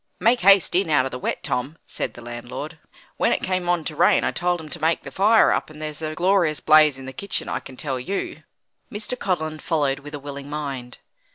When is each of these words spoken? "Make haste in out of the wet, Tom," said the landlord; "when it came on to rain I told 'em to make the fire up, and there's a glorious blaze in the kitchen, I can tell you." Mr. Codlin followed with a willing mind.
"Make 0.19 0.39
haste 0.39 0.73
in 0.73 0.89
out 0.89 1.05
of 1.05 1.11
the 1.11 1.19
wet, 1.19 1.43
Tom," 1.43 1.77
said 1.85 2.15
the 2.15 2.23
landlord; 2.23 2.79
"when 3.17 3.31
it 3.31 3.43
came 3.43 3.69
on 3.69 3.83
to 3.83 3.95
rain 3.95 4.23
I 4.23 4.31
told 4.31 4.59
'em 4.59 4.67
to 4.69 4.81
make 4.81 5.03
the 5.03 5.11
fire 5.11 5.51
up, 5.51 5.69
and 5.69 5.79
there's 5.79 6.01
a 6.01 6.15
glorious 6.15 6.59
blaze 6.59 6.97
in 6.97 7.05
the 7.05 7.13
kitchen, 7.13 7.47
I 7.47 7.59
can 7.59 7.77
tell 7.77 7.99
you." 7.99 8.41
Mr. 8.91 9.15
Codlin 9.15 9.59
followed 9.59 9.99
with 9.99 10.15
a 10.15 10.19
willing 10.19 10.49
mind. 10.49 10.97